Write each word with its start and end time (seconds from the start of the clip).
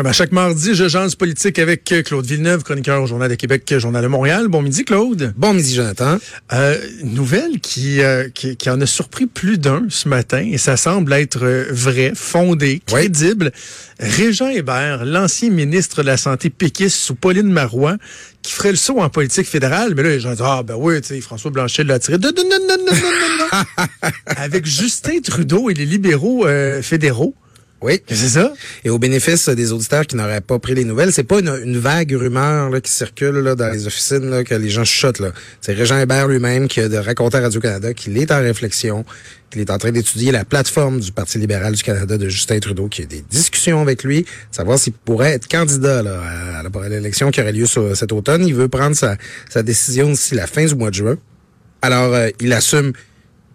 Comme 0.00 0.06
à 0.06 0.14
chaque 0.14 0.32
mardi, 0.32 0.74
je 0.74 0.88
jase 0.88 1.14
politique 1.14 1.58
avec 1.58 1.84
Claude 2.06 2.24
Villeneuve, 2.24 2.62
chroniqueur 2.62 3.02
au 3.02 3.06
Journal 3.06 3.28
de 3.28 3.34
Québec, 3.34 3.70
Journal 3.76 4.02
de 4.02 4.08
Montréal. 4.08 4.48
Bon 4.48 4.62
midi, 4.62 4.82
Claude. 4.82 5.34
Bon 5.36 5.52
midi, 5.52 5.74
Jonathan. 5.74 6.16
Euh, 6.54 6.78
nouvelle 7.04 7.60
qui, 7.60 8.00
euh, 8.00 8.30
qui, 8.30 8.56
qui, 8.56 8.70
en 8.70 8.80
a 8.80 8.86
surpris 8.86 9.26
plus 9.26 9.58
d'un 9.58 9.84
ce 9.90 10.08
matin, 10.08 10.42
et 10.50 10.56
ça 10.56 10.78
semble 10.78 11.12
être 11.12 11.44
euh, 11.44 11.66
vrai, 11.70 12.12
fondé, 12.14 12.80
crédible. 12.86 13.52
Régent 13.98 14.48
Hébert, 14.48 15.04
l'ancien 15.04 15.50
ministre 15.50 16.00
de 16.00 16.06
la 16.06 16.16
Santé 16.16 16.48
péquiste 16.48 16.96
sous 16.96 17.14
Pauline 17.14 17.52
Marois, 17.52 17.98
qui 18.40 18.54
ferait 18.54 18.70
le 18.70 18.78
saut 18.78 19.00
en 19.00 19.10
politique 19.10 19.46
fédérale. 19.46 19.92
Mais 19.94 20.02
là, 20.02 20.08
les 20.08 20.20
gens 20.20 20.30
disent, 20.30 20.40
ah 20.42 20.62
ben 20.62 20.76
oui, 20.78 20.98
tu 21.02 21.08
sais, 21.08 21.20
François 21.20 21.50
Blanchet 21.50 21.84
l'a 21.84 21.98
tiré. 21.98 22.16
Non, 22.16 22.30
non, 22.34 22.44
non, 22.48 22.58
non, 22.66 22.76
non, 22.86 22.94
non. 22.94 24.10
Avec 24.38 24.64
Justin 24.64 25.20
Trudeau 25.22 25.68
et 25.68 25.74
les 25.74 25.84
libéraux 25.84 26.46
euh, 26.46 26.80
fédéraux. 26.80 27.34
Oui. 27.82 28.02
C'est 28.08 28.28
ça? 28.28 28.52
Et 28.84 28.90
au 28.90 28.98
bénéfice 28.98 29.48
des 29.48 29.72
auditeurs 29.72 30.06
qui 30.06 30.16
n'auraient 30.16 30.42
pas 30.42 30.58
pris 30.58 30.74
les 30.74 30.84
nouvelles, 30.84 31.12
c'est 31.12 31.24
pas 31.24 31.40
une, 31.40 31.78
vague 31.78 32.12
rumeur 32.12 32.68
là, 32.68 32.80
qui 32.80 32.90
circule 32.90 33.36
là, 33.38 33.54
dans 33.54 33.70
les 33.70 33.86
officines 33.86 34.28
là, 34.28 34.44
que 34.44 34.54
les 34.54 34.68
gens 34.68 34.84
chuchotent. 34.84 35.20
Là. 35.20 35.32
C'est 35.60 35.72
Régent 35.72 35.98
Hébert 35.98 36.28
lui-même 36.28 36.68
qui 36.68 36.80
a 36.80 37.02
raconté 37.02 37.38
à 37.38 37.40
Radio-Canada 37.40 37.94
qu'il 37.94 38.18
est 38.18 38.30
en 38.32 38.40
réflexion, 38.40 39.04
qu'il 39.50 39.62
est 39.62 39.70
en 39.70 39.78
train 39.78 39.92
d'étudier 39.92 40.30
la 40.30 40.44
plateforme 40.44 41.00
du 41.00 41.10
Parti 41.10 41.38
libéral 41.38 41.74
du 41.74 41.82
Canada 41.82 42.18
de 42.18 42.28
Justin 42.28 42.58
Trudeau, 42.60 42.88
qui 42.88 43.02
a 43.02 43.06
des 43.06 43.24
discussions 43.30 43.80
avec 43.80 44.04
lui, 44.04 44.26
savoir 44.50 44.78
s'il 44.78 44.92
pourrait 44.92 45.32
être 45.32 45.48
candidat 45.48 46.02
là, 46.02 46.20
à, 46.58 46.88
l'élection 46.88 47.30
qui 47.30 47.40
aurait 47.40 47.52
lieu 47.52 47.66
cet 47.66 48.12
automne. 48.12 48.46
Il 48.46 48.54
veut 48.54 48.68
prendre 48.68 48.94
sa, 48.94 49.16
sa 49.48 49.62
décision 49.62 50.10
d'ici 50.10 50.34
la 50.34 50.46
fin 50.46 50.66
du 50.66 50.74
mois 50.74 50.90
de 50.90 50.96
juin. 50.96 51.16
Alors, 51.82 52.12
euh, 52.14 52.28
il 52.40 52.52
assume 52.52 52.92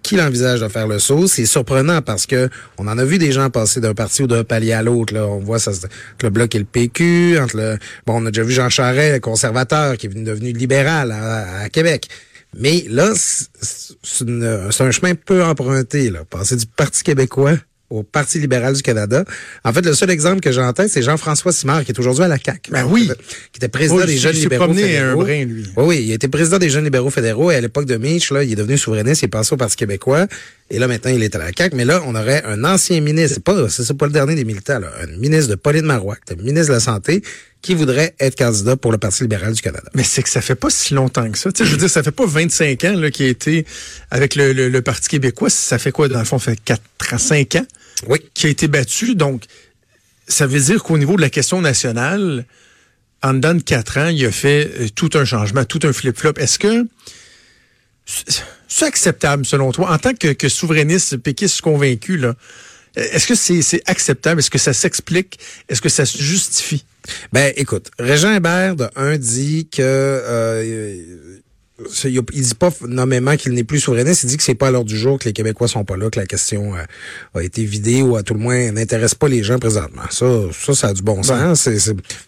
qu'il 0.07 0.21
envisage 0.21 0.61
de 0.61 0.67
faire 0.67 0.87
le 0.87 0.99
saut. 0.99 1.27
C'est 1.27 1.45
surprenant 1.45 2.01
parce 2.01 2.25
que 2.25 2.49
on 2.77 2.87
en 2.87 2.97
a 2.97 3.05
vu 3.05 3.17
des 3.17 3.31
gens 3.31 3.49
passer 3.49 3.81
d'un 3.81 3.93
parti 3.93 4.23
ou 4.23 4.27
d'un 4.27 4.43
palier 4.43 4.73
à 4.73 4.83
l'autre. 4.83 5.15
On 5.17 5.39
voit 5.39 5.59
ça 5.59 5.71
le 6.21 6.29
bloc 6.29 6.55
et 6.55 6.59
le 6.59 6.65
PQ, 6.65 7.39
entre 7.39 7.57
le 7.57 7.77
bon, 8.05 8.21
on 8.21 8.25
a 8.25 8.31
déjà 8.31 8.43
vu 8.43 8.53
Jean 8.53 8.69
Charest, 8.69 9.21
conservateur, 9.21 9.97
qui 9.97 10.07
est 10.07 10.09
devenu 10.09 10.51
libéral 10.51 11.11
à, 11.11 11.69
Québec. 11.69 12.07
Mais 12.57 12.85
là, 12.87 13.11
c'est 13.15 14.81
un 14.81 14.91
chemin 14.91 15.13
peu 15.15 15.43
emprunté, 15.43 16.09
là. 16.09 16.23
Passer 16.29 16.55
du 16.55 16.65
Parti 16.65 17.03
québécois 17.03 17.57
au 17.89 18.03
Parti 18.03 18.39
libéral 18.39 18.73
du 18.73 18.81
Canada. 18.81 19.25
En 19.63 19.71
fait, 19.71 19.85
le 19.85 19.93
seul 19.93 20.09
exemple 20.09 20.39
que 20.41 20.71
tête, 20.71 20.89
c'est 20.89 21.01
Jean-François 21.01 21.51
Simard, 21.51 21.83
qui 21.83 21.91
est 21.91 21.99
aujourd'hui 21.99 22.23
à 22.23 22.27
la 22.27 22.37
CAQ. 22.37 22.71
Ben 22.71 22.85
oui. 22.85 23.09
Qui 23.51 23.57
était 23.57 23.67
président 23.67 24.05
des 24.05 24.17
Jeunes 24.17 24.35
libéraux 24.35 24.73
fédéraux. 24.73 25.21
Un 25.21 25.23
brin, 25.23 25.45
lui. 25.45 25.63
Oui, 25.77 25.85
oui, 25.85 26.03
il 26.07 26.11
était 26.11 26.27
président 26.27 26.57
des 26.57 26.69
Jeunes 26.69 26.83
libéraux 26.83 27.09
fédéraux 27.09 27.51
et 27.51 27.55
à 27.55 27.61
l'époque 27.61 27.85
de 27.85 27.97
Mitch, 27.97 28.31
là, 28.31 28.43
il 28.43 28.51
est 28.51 28.55
devenu 28.55 28.77
souverainiste, 28.77 29.21
il 29.21 29.25
est 29.25 29.29
passé 29.29 29.53
au 29.53 29.57
Parti 29.57 29.75
québécois. 29.75 30.27
Et 30.71 30.79
là, 30.79 30.87
maintenant, 30.87 31.11
il 31.11 31.21
est 31.21 31.35
à 31.35 31.39
la 31.39 31.51
CAQ. 31.55 31.75
Mais 31.75 31.85
là, 31.85 32.01
on 32.07 32.15
aurait 32.15 32.43
un 32.43 32.63
ancien 32.63 32.99
ministre, 33.01 33.35
c'est 33.35 33.43
pas, 33.43 33.69
c'est 33.69 33.97
pas 33.97 34.07
le 34.07 34.11
dernier 34.11 34.35
des 34.35 34.45
militaires, 34.45 34.79
là, 34.79 34.91
un 35.01 35.17
ministre 35.17 35.51
de 35.51 35.55
Pauline 35.55 35.85
Marois, 35.85 36.17
ministre 36.41 36.69
de 36.69 36.73
la 36.73 36.79
Santé, 36.79 37.21
qui 37.65 37.73
voudrait 37.73 38.13
être 38.19 38.35
candidat 38.35 38.75
pour 38.75 38.91
le 38.91 38.99
Parti 38.99 39.23
libéral 39.23 39.51
du 39.51 39.61
Canada. 39.61 39.89
Mais 39.95 40.03
c'est 40.03 40.21
que 40.21 40.29
ça 40.29 40.39
fait 40.39 40.53
pas 40.53 40.69
si 40.69 40.93
longtemps 40.93 41.27
que 41.31 41.37
ça. 41.37 41.51
Tu 41.51 41.57
sais, 41.57 41.65
je 41.65 41.71
veux 41.71 41.79
dire, 41.79 41.89
ça 41.89 42.03
fait 42.03 42.11
pas 42.11 42.27
25 42.27 42.83
ans 42.83 43.09
qu'il 43.11 43.25
a 43.25 43.29
été 43.29 43.65
avec 44.11 44.35
le, 44.35 44.53
le, 44.53 44.81
Parti 44.83 45.09
québécois. 45.09 45.49
Ça 45.49 45.79
fait 45.79 45.91
quoi, 45.91 46.07
dans 46.07 46.19
le 46.19 46.25
fond, 46.25 46.37
ça 46.37 46.51
fait 46.51 46.59
4 46.63 46.81
à 47.11 47.17
5 47.17 47.55
ans 47.55 47.65
oui. 48.07 48.19
qui 48.35 48.45
a 48.45 48.49
été 48.49 48.67
battu. 48.67 49.15
Donc, 49.15 49.45
ça 50.27 50.45
veut 50.45 50.59
dire 50.59 50.83
qu'au 50.83 50.99
niveau 50.99 51.15
de 51.15 51.21
la 51.21 51.31
question 51.31 51.59
nationale, 51.59 52.45
en 53.23 53.33
dedans 53.33 53.55
de 53.55 53.63
quatre 53.63 53.97
ans, 53.97 54.09
il 54.09 54.23
a 54.27 54.31
fait 54.31 54.71
euh, 54.79 54.87
tout 54.93 55.09
un 55.15 55.25
changement, 55.25 55.65
tout 55.65 55.79
un 55.81 55.91
flip-flop. 55.91 56.33
Est-ce 56.37 56.59
que 56.59 56.85
c'est 58.67 58.85
acceptable 58.85 59.43
selon 59.43 59.71
toi, 59.71 59.91
en 59.91 59.97
tant 59.97 60.13
que, 60.13 60.33
que 60.33 60.49
souverainiste 60.49 61.17
péquiste 61.17 61.61
convaincu, 61.61 62.17
là, 62.17 62.35
est-ce 62.95 63.27
que 63.27 63.35
c'est 63.35 63.81
acceptable? 63.85 64.39
Est-ce 64.39 64.49
que 64.49 64.57
ça 64.57 64.73
s'explique? 64.73 65.39
Est-ce 65.69 65.81
que 65.81 65.89
ça 65.89 66.05
se 66.05 66.17
justifie? 66.17 66.85
Ben, 67.33 67.53
écoute, 67.55 67.91
Régent 67.99 68.33
Hébert, 68.33 68.75
de 68.75 69.17
dit 69.17 69.67
que 69.71 69.81
euh, 69.81 71.39
il 72.03 72.21
dit 72.21 72.55
pas 72.55 72.69
nommément 72.87 73.35
qu'il 73.35 73.51
n'est 73.51 73.65
plus 73.65 73.79
souverainiste, 73.81 74.23
il 74.23 74.27
dit 74.27 74.37
que 74.37 74.43
c'est 74.43 74.55
pas 74.55 74.67
à 74.67 74.71
l'heure 74.71 74.85
du 74.85 74.97
jour, 74.97 75.19
que 75.19 75.25
les 75.25 75.33
Québécois 75.33 75.67
sont 75.67 75.83
pas 75.83 75.97
là, 75.97 76.09
que 76.09 76.19
la 76.19 76.25
question 76.25 76.73
euh, 76.73 76.79
a 77.37 77.43
été 77.43 77.65
vidée 77.65 78.01
ou 78.01 78.15
à 78.15 78.23
tout 78.23 78.33
le 78.33 78.39
moins 78.39 78.71
n'intéresse 78.71 79.13
pas 79.13 79.27
les 79.27 79.43
gens 79.43 79.59
présentement. 79.59 80.03
Ça, 80.09 80.25
ça, 80.53 80.73
ça 80.73 80.87
a 80.87 80.93
du 80.93 81.01
bon 81.01 81.21
sens. 81.21 81.61
C'est, 81.61 81.75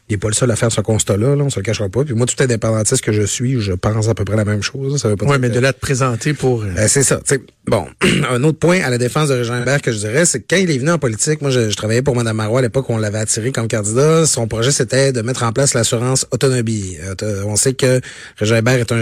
il 0.10 0.14
n'est 0.14 0.18
pas 0.18 0.28
le 0.28 0.34
seul 0.34 0.52
à 0.52 0.56
faire 0.56 0.72
ce 0.72 0.82
constat-là, 0.82 1.36
là, 1.36 1.44
on 1.44 1.50
se 1.50 1.60
le 1.60 1.64
cachera 1.64 1.88
pas. 1.88 2.04
Puis 2.04 2.14
moi, 2.14 2.26
tout 2.26 2.42
indépendantiste 2.44 3.04
que 3.04 3.14
je 3.14 3.24
suis, 3.24 3.62
je 3.62 3.72
pense 3.72 4.10
à 4.10 4.14
peu 4.14 4.26
près 4.26 4.36
la 4.36 4.46
même 4.46 4.62
chose. 4.62 5.02
Ça 5.02 5.08
veut 5.08 5.16
pas 5.16 5.26
ouais, 5.26 5.40
mais 5.40 5.50
de 5.50 5.60
là 5.60 5.72
te 5.72 5.80
présenter 5.80 6.34
pour... 6.34 6.64
Euh, 6.64 6.74
ben, 6.76 6.88
c'est 6.90 7.04
ça. 7.04 7.22
bon, 7.68 7.88
un 8.30 8.44
autre 8.44 8.60
point 8.60 8.82
à 8.82 8.90
la 8.90 8.98
défense 8.98 9.30
de 9.30 9.36
Régent 9.36 9.62
Hébert 9.62 9.82
que 9.82 9.94
je 9.94 10.00
dirais, 10.00 10.26
c'est 10.26 10.42
que 10.42 10.46
quand 10.50 10.58
il 10.58 10.70
est 10.72 10.78
venu 10.78 10.92
en 10.92 11.00
politique, 11.00 11.42
moi, 11.42 11.52
je, 11.52 11.74
travaillais 11.76 12.02
pour 12.02 12.16
Mme 12.16 12.36
Marois 12.36 12.60
à 12.60 12.64
l'époque 12.64 12.90
où 12.90 12.94
on 12.94 12.98
l'avait 12.98 13.20
attiré 13.20 13.52
comme 13.54 13.70
candidat. 13.70 14.26
Son 14.26 14.48
projet, 14.48 14.72
c'était 14.72 15.14
de 15.14 15.22
mettre 15.22 15.44
en 15.44 15.54
place 15.54 15.74
l'assurance 15.74 16.26
autonomie. 16.32 16.98
Euh, 17.22 17.44
on 17.46 17.56
sait 17.56 17.74
que 17.74 18.02
Régent 18.38 18.56
Hébert 18.56 18.80
est 18.80 18.92
un 18.92 19.02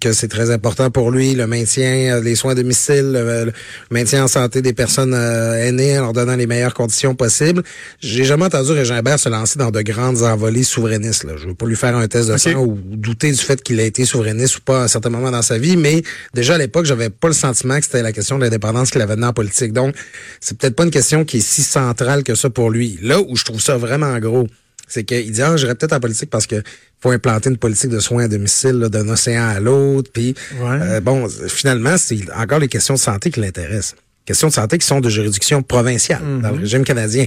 que 0.00 0.12
c'est 0.12 0.28
très 0.28 0.50
important 0.50 0.90
pour 0.90 1.10
lui, 1.10 1.34
le 1.34 1.46
maintien 1.46 2.20
des 2.20 2.34
soins 2.34 2.52
à 2.52 2.54
domicile, 2.54 3.12
le, 3.12 3.52
maintien 3.90 4.24
en 4.24 4.28
santé 4.28 4.62
des 4.62 4.72
personnes 4.72 5.14
euh, 5.14 5.54
aînées 5.54 5.98
en 5.98 6.02
leur 6.02 6.12
donnant 6.12 6.36
les 6.36 6.46
meilleures 6.46 6.74
conditions 6.74 7.14
possibles. 7.14 7.62
J'ai 8.00 8.24
jamais 8.24 8.44
entendu 8.44 8.72
Hébert 8.72 9.18
se 9.18 9.28
lancer 9.28 9.58
dans 9.58 9.70
de 9.70 9.80
grandes 9.82 10.22
envolées 10.22 10.62
souverainistes. 10.62 11.24
Là. 11.24 11.34
Je 11.36 11.48
veux 11.48 11.54
pas 11.54 11.66
lui 11.66 11.76
faire 11.76 11.96
un 11.96 12.06
test 12.08 12.30
de 12.30 12.36
sang 12.36 12.54
ou 12.54 12.78
douter 12.84 13.30
du 13.30 13.38
fait 13.38 13.62
qu'il 13.62 13.78
a 13.80 13.84
été 13.84 14.04
souverainiste 14.04 14.58
ou 14.58 14.60
pas 14.60 14.80
à 14.80 14.84
un 14.84 14.88
certain 14.88 15.10
moment 15.10 15.30
dans 15.30 15.42
sa 15.42 15.58
vie, 15.58 15.76
mais 15.76 16.02
déjà 16.34 16.54
à 16.54 16.58
l'époque, 16.58 16.86
j'avais 16.86 17.10
pas 17.10 17.28
le 17.28 17.34
sentiment 17.34 17.78
que 17.78 17.84
c'était 17.84 18.02
la 18.02 18.12
question 18.12 18.38
de 18.38 18.44
l'indépendance 18.44 18.90
qu'il 18.90 19.00
avait 19.00 19.16
dans 19.16 19.28
en 19.28 19.32
politique. 19.32 19.72
Donc, 19.72 19.94
c'est 20.40 20.56
peut-être 20.56 20.74
pas 20.74 20.84
une 20.84 20.90
question 20.90 21.24
qui 21.24 21.38
est 21.38 21.46
si 21.46 21.62
centrale 21.62 22.24
que 22.24 22.34
ça 22.34 22.50
pour 22.50 22.70
lui. 22.70 22.98
Là 23.02 23.20
où 23.20 23.36
je 23.36 23.44
trouve 23.44 23.60
ça 23.60 23.76
vraiment 23.76 24.18
gros, 24.18 24.46
c'est 24.88 25.04
qu'il 25.04 25.30
dit, 25.30 25.42
ah, 25.42 25.56
j'irais 25.56 25.74
peut-être 25.74 25.92
en 25.92 26.00
politique 26.00 26.30
parce 26.30 26.46
que 26.46 26.62
faut 27.00 27.10
implanter 27.10 27.50
une 27.50 27.58
politique 27.58 27.90
de 27.90 28.00
soins 28.00 28.24
à 28.24 28.28
domicile 28.28 28.88
d'un 28.90 29.08
océan 29.08 29.48
à 29.48 29.60
l'autre. 29.60 30.10
Puis, 30.12 30.34
euh, 30.60 31.00
bon, 31.00 31.28
finalement, 31.48 31.96
c'est 31.96 32.18
encore 32.34 32.58
les 32.58 32.68
questions 32.68 32.94
de 32.94 32.98
santé 32.98 33.30
qui 33.30 33.40
l'intéressent. 33.40 33.94
Questions 34.24 34.48
de 34.48 34.52
santé 34.52 34.78
qui 34.78 34.86
sont 34.86 35.00
de 35.00 35.08
juridiction 35.08 35.62
provinciale 35.62 36.22
dans 36.42 36.50
le 36.50 36.60
régime 36.60 36.84
canadien. 36.84 37.26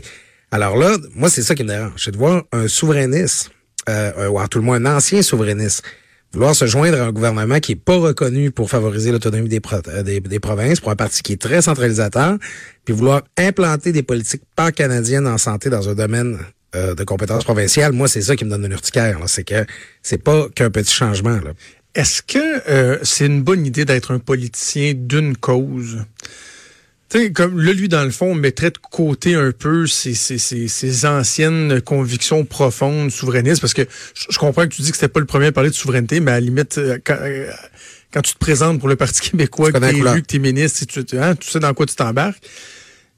Alors 0.51 0.75
là, 0.75 0.97
moi, 1.15 1.29
c'est 1.29 1.41
ça 1.41 1.55
qui 1.55 1.63
me 1.63 1.69
dérange. 1.69 1.93
C'est 1.97 2.11
de 2.11 2.17
voir 2.17 2.43
un 2.51 2.67
souverainiste, 2.67 3.51
euh, 3.89 4.27
ou 4.27 4.39
à 4.39 4.47
tout 4.47 4.59
le 4.59 4.65
moins 4.65 4.83
un 4.83 4.97
ancien 4.97 5.21
souverainiste, 5.21 5.83
vouloir 6.33 6.55
se 6.55 6.65
joindre 6.65 6.99
à 6.99 7.05
un 7.05 7.11
gouvernement 7.11 7.59
qui 7.59 7.73
est 7.73 7.83
pas 7.83 7.95
reconnu 7.95 8.51
pour 8.51 8.69
favoriser 8.69 9.11
l'autonomie 9.11 9.49
des, 9.49 9.61
euh, 9.87 10.03
des, 10.03 10.19
des, 10.19 10.39
provinces, 10.39 10.79
pour 10.79 10.91
un 10.91 10.95
parti 10.95 11.23
qui 11.23 11.33
est 11.33 11.41
très 11.41 11.61
centralisateur, 11.61 12.37
puis 12.85 12.93
vouloir 12.93 13.21
implanter 13.37 13.91
des 13.91 14.03
politiques 14.03 14.43
pan-canadiennes 14.55 15.27
en 15.27 15.37
santé 15.37 15.69
dans 15.69 15.89
un 15.89 15.95
domaine 15.95 16.37
euh, 16.75 16.95
de 16.95 17.03
compétences 17.03 17.43
provinciales, 17.43 17.91
moi, 17.91 18.07
c'est 18.07 18.21
ça 18.21 18.35
qui 18.35 18.45
me 18.45 18.49
donne 18.49 18.65
une 18.65 18.71
urticaire. 18.71 19.19
C'est 19.27 19.43
que 19.43 19.65
c'est 20.01 20.21
pas 20.21 20.47
qu'un 20.55 20.69
petit 20.69 20.93
changement. 20.93 21.39
Est-ce 21.95 22.21
que 22.21 22.69
euh, 22.69 22.97
c'est 23.03 23.25
une 23.25 23.43
bonne 23.43 23.65
idée 23.65 23.85
d'être 23.85 24.11
un 24.11 24.19
politicien 24.19 24.93
d'une 24.95 25.35
cause? 25.35 25.99
sais, 27.11 27.31
comme 27.31 27.59
là, 27.59 27.73
lui, 27.73 27.89
dans 27.89 28.03
le 28.03 28.11
fond, 28.11 28.33
mettrait 28.35 28.71
de 28.71 28.77
côté 28.77 29.35
un 29.35 29.51
peu 29.51 29.87
ses, 29.87 30.13
ses, 30.13 30.37
ses, 30.37 31.05
anciennes 31.05 31.81
convictions 31.81 32.45
profondes 32.45 33.11
souverainistes, 33.11 33.61
parce 33.61 33.73
que 33.73 33.83
je, 34.13 34.37
comprends 34.37 34.63
que 34.63 34.73
tu 34.73 34.81
dis 34.81 34.91
que 34.91 34.97
c'était 34.97 35.09
pas 35.09 35.19
le 35.19 35.25
premier 35.25 35.47
à 35.47 35.51
parler 35.51 35.69
de 35.69 35.75
souveraineté, 35.75 36.19
mais 36.19 36.31
à 36.31 36.35
la 36.35 36.39
limite, 36.39 36.77
euh, 36.77 36.97
quand, 37.03 38.21
tu 38.21 38.33
te 38.33 38.39
présentes 38.39 38.79
pour 38.79 38.87
le 38.87 38.95
Parti 38.95 39.29
québécois, 39.29 39.71
que 39.71 39.77
t'es 39.77 39.89
élu, 39.89 40.21
que 40.21 40.27
t'es 40.27 40.39
ministre, 40.39 40.85
tu, 40.85 41.17
hein, 41.17 41.35
tu 41.35 41.49
sais 41.49 41.59
dans 41.59 41.73
quoi 41.73 41.85
tu 41.85 41.95
t'embarques. 41.95 42.43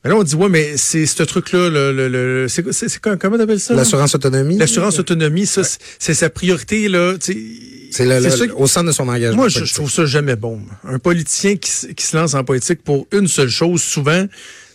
Mais 0.03 0.09
là, 0.09 0.17
on 0.17 0.23
dit, 0.23 0.35
ouais, 0.35 0.49
mais 0.49 0.75
c'est 0.75 1.05
ce 1.05 1.23
truc-là, 1.23 1.69
le, 1.69 1.93
le, 1.93 2.07
le 2.09 2.47
c'est, 2.49 2.73
c'est, 2.73 2.99
comment 2.99 3.37
t'appelles 3.37 3.59
ça? 3.59 3.73
L'assurance 3.73 4.13
autonomie. 4.15 4.57
L'assurance 4.57 4.99
autonomie, 4.99 5.45
ça, 5.45 5.61
c'est 5.97 6.13
sa 6.13 6.29
priorité, 6.29 6.89
là. 6.89 7.15
C'est 7.19 8.05
le, 8.05 8.53
au 8.57 8.67
centre 8.67 8.87
de 8.87 8.91
son 8.91 9.07
engagement. 9.07 9.37
Moi, 9.37 9.49
je, 9.49 9.73
trouve 9.73 9.89
ça 9.89 10.05
jamais 10.05 10.35
bon. 10.35 10.59
Un 10.83 10.99
politicien 10.99 11.55
qui, 11.55 11.93
qui 11.93 12.05
se 12.05 12.17
lance 12.17 12.33
en 12.33 12.43
politique 12.43 12.83
pour 12.83 13.07
une 13.13 13.27
seule 13.27 13.49
chose, 13.49 13.81
souvent, 13.81 14.25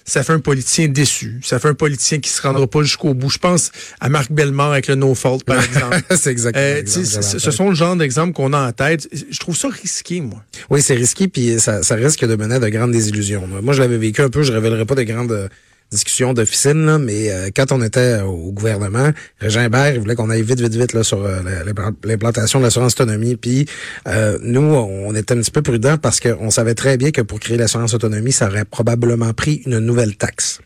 ça 0.09 0.23
fait 0.23 0.33
un 0.33 0.41
politicien 0.41 0.89
déçu. 0.89 1.39
Ça 1.45 1.59
fait 1.59 1.69
un 1.69 1.75
politicien 1.75 2.19
qui 2.19 2.31
se 2.31 2.41
rendra 2.41 2.67
pas 2.67 2.83
jusqu'au 2.83 3.13
bout. 3.13 3.29
Je 3.29 3.39
pense 3.39 3.71
à 4.01 4.09
Marc 4.09 4.33
Bellemare 4.33 4.73
avec 4.73 4.89
le 4.89 4.95
no 4.95 5.15
fault, 5.15 5.45
par 5.45 5.63
exemple. 5.65 6.01
c'est 6.17 6.31
exactement. 6.31 6.65
Euh, 6.65 6.83
ce 6.85 7.51
sont 7.51 7.69
le 7.69 7.75
genre 7.75 7.95
d'exemples 7.95 8.33
qu'on 8.33 8.55
a 8.55 8.69
en 8.69 8.73
tête. 8.73 9.07
Je 9.13 9.39
trouve 9.39 9.57
ça 9.57 9.69
risqué, 9.69 10.23
moi. 10.23 10.43
Oui, 10.71 10.81
c'est 10.81 10.95
risqué, 10.95 11.29
puis 11.29 11.61
ça, 11.61 11.83
ça 11.83 11.95
risque 11.95 12.25
de 12.25 12.37
mener 12.37 12.55
à 12.55 12.59
de 12.59 12.69
grandes 12.69 12.93
désillusions. 12.93 13.47
Moi, 13.63 13.75
je 13.75 13.81
l'avais 13.83 13.99
vécu 13.99 14.23
un 14.23 14.31
peu, 14.31 14.43
je 14.43 14.53
révélerai 14.53 14.87
pas 14.87 14.95
de 14.95 15.03
grandes 15.03 15.51
discussions 15.91 16.35
d'officine, 16.35 16.85
là, 16.87 16.99
mais 16.99 17.31
euh, 17.31 17.49
quand 17.55 17.73
on 17.73 17.83
était 17.83 18.21
au 18.21 18.53
gouvernement, 18.53 19.11
Régin 19.41 19.65
Hébert, 19.65 19.95
il 19.95 20.01
voulait 20.01 20.15
qu'on 20.15 20.31
aille 20.31 20.43
vite, 20.43 20.61
vite, 20.61 20.75
vite 20.75 20.93
là, 20.93 21.03
sur 21.03 21.25
euh, 21.25 21.41
la- 21.43 21.65
la- 21.65 21.91
l'implantation 22.05 22.59
de 22.59 22.65
l'assurance 22.65 22.93
autonomie. 22.93 23.37
Puis 23.37 23.67
euh, 24.07 24.39
nous, 24.43 24.61
on 24.61 25.15
était 25.15 25.35
un 25.35 25.39
petit 25.39 25.51
peu 25.51 25.63
prudents 25.63 25.97
parce 25.99 26.21
qu'on 26.21 26.51
savait 26.51 26.75
très 26.75 26.97
bien 26.97 27.11
que 27.11 27.23
pour 27.23 27.41
créer 27.41 27.57
l'assurance 27.57 27.95
autonomie, 27.95 28.33
ça 28.33 28.49
aurait 28.49 28.65
probablement 28.65 29.33
pris 29.33 29.63
une 29.67 29.79
nouvelle 29.79 30.17
taxe. 30.17 30.61